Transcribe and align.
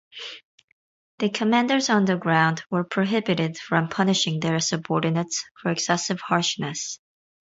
The 1.19 1.29
commanders 1.29 1.87
on 1.91 2.05
the 2.05 2.17
ground 2.17 2.63
were 2.71 2.83
prohibited 2.83 3.59
from 3.59 3.87
punishing 3.87 4.39
their 4.39 4.59
subordinates 4.59 5.43
for 5.61 5.69
excessive 5.69 6.21
harshness. 6.21 6.99